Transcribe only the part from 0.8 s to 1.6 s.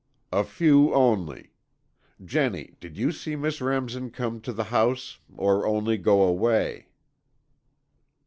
only.